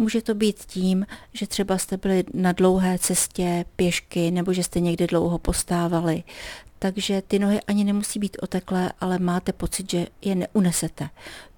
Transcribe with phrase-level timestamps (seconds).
[0.00, 4.80] Může to být tím, že třeba jste byli na dlouhé cestě pěšky nebo že jste
[4.80, 6.22] někde dlouho postávali.
[6.78, 11.08] Takže ty nohy ani nemusí být oteklé, ale máte pocit, že je neunesete.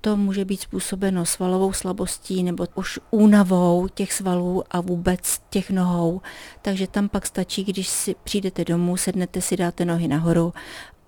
[0.00, 6.20] To může být způsobeno svalovou slabostí nebo už únavou těch svalů a vůbec těch nohou.
[6.62, 10.52] Takže tam pak stačí, když si přijdete domů, sednete si, dáte nohy nahoru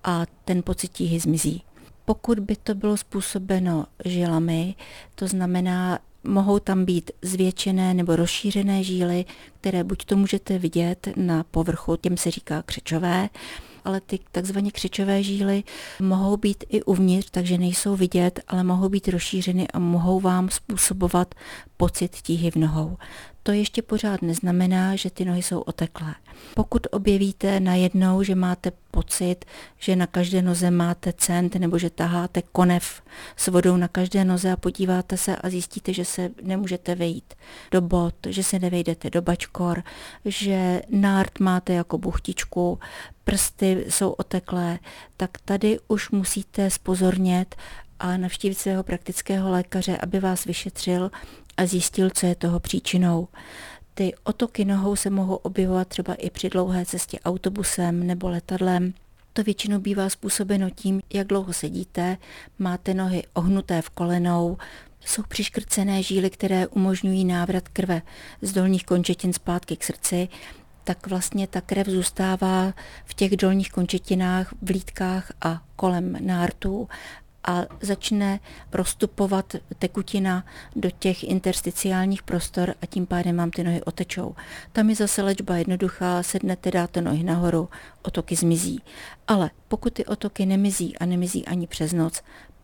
[0.03, 1.63] a ten pocit tíhy zmizí.
[2.05, 4.75] Pokud by to bylo způsobeno žilami,
[5.15, 9.25] to znamená, mohou tam být zvětšené nebo rozšířené žíly,
[9.61, 13.29] které buď to můžete vidět na povrchu, těm se říká křečové,
[13.85, 15.63] ale ty takzvané křičové žíly
[15.99, 21.35] mohou být i uvnitř, takže nejsou vidět, ale mohou být rozšířeny a mohou vám způsobovat
[21.77, 22.97] pocit tíhy v nohou.
[23.43, 26.15] To ještě pořád neznamená, že ty nohy jsou oteklé.
[26.55, 29.45] Pokud objevíte najednou, že máte pocit,
[29.79, 33.01] že na každé noze máte cent nebo že taháte konev
[33.35, 37.33] s vodou na každé noze a podíváte se a zjistíte, že se nemůžete vejít
[37.71, 39.83] do bot, že se nevejdete do bačkor,
[40.25, 42.79] že nárt máte jako buchtičku,
[43.23, 44.79] prsty jsou oteklé,
[45.17, 47.55] tak tady už musíte spozornět
[47.99, 51.11] a navštívit svého praktického lékaře, aby vás vyšetřil
[51.57, 53.27] a zjistil, co je toho příčinou.
[53.93, 58.93] Ty otoky nohou se mohou objevovat třeba i při dlouhé cestě autobusem nebo letadlem.
[59.33, 62.17] To většinou bývá způsobeno tím, jak dlouho sedíte,
[62.59, 64.57] máte nohy ohnuté v kolenou,
[65.05, 68.01] jsou přiškrcené žíly, které umožňují návrat krve
[68.41, 70.27] z dolních končetin zpátky k srdci,
[70.83, 72.73] tak vlastně ta krev zůstává
[73.05, 76.87] v těch dolních končetinách, v lítkách a kolem nártů
[77.43, 78.39] a začne
[78.73, 84.35] rozstupovat tekutina do těch intersticiálních prostor a tím pádem vám ty nohy otečou.
[84.71, 87.69] Tam je zase léčba jednoduchá, sednete, dáte nohy nahoru,
[88.01, 88.81] otoky zmizí.
[89.27, 92.21] Ale pokud ty otoky nemizí a nemizí ani přes noc,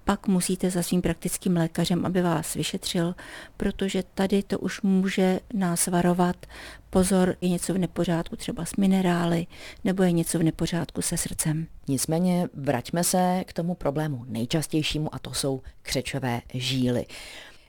[0.08, 3.16] pak musíte za svým praktickým lékařem, aby vás vyšetřil,
[3.58, 6.46] protože tady to už může nás varovat.
[6.90, 9.48] Pozor, je něco v nepořádku třeba s minerály,
[9.84, 11.68] nebo je něco v nepořádku se srdcem.
[11.88, 17.06] Nicméně vraťme se k tomu problému nejčastějšímu a to jsou křečové žíly.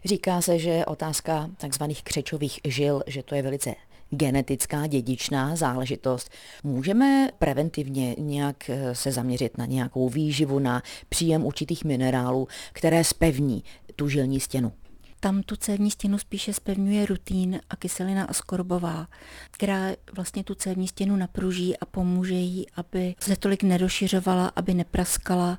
[0.04, 3.74] Říká se, že otázka takzvaných křečových žil, že to je velice
[4.10, 6.30] genetická dědičná záležitost.
[6.64, 13.64] Můžeme preventivně nějak eh, se zaměřit na nějakou výživu, na příjem určitých minerálů, které spevní
[13.96, 14.72] tu žilní stěnu?
[15.20, 19.08] Tam tu cévní stěnu spíše spevňuje rutín a kyselina askorbová,
[19.50, 25.58] která vlastně tu cévní stěnu napruží a pomůže jí, aby se tolik nerozšiřovala, aby nepraskala.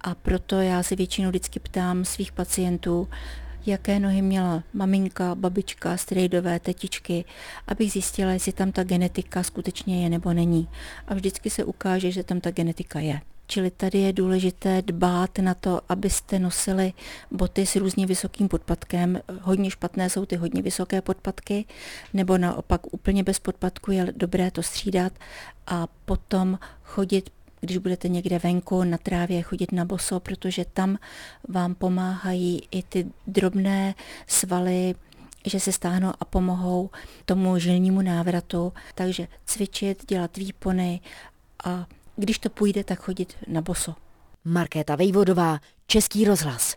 [0.00, 3.08] A proto já si většinou vždycky ptám svých pacientů,
[3.66, 7.24] jaké nohy měla maminka, babička, strejdové, tetičky,
[7.66, 10.68] abych zjistila, jestli tam ta genetika skutečně je nebo není.
[11.06, 13.20] A vždycky se ukáže, že tam ta genetika je.
[13.50, 16.92] Čili tady je důležité dbát na to, abyste nosili
[17.30, 19.20] boty s různě vysokým podpatkem.
[19.40, 21.64] Hodně špatné jsou ty hodně vysoké podpatky,
[22.14, 25.12] nebo naopak úplně bez podpatku je dobré to střídat
[25.66, 27.30] a potom chodit
[27.60, 30.98] když budete někde venku na trávě chodit na boso, protože tam
[31.48, 33.94] vám pomáhají i ty drobné
[34.26, 34.94] svaly,
[35.46, 36.90] že se stáhnou a pomohou
[37.24, 38.72] tomu žilnímu návratu.
[38.94, 41.00] Takže cvičit, dělat výpony
[41.64, 41.86] a
[42.16, 43.94] když to půjde, tak chodit na boso.
[44.44, 46.76] Markéta Vejvodová, Český rozhlas.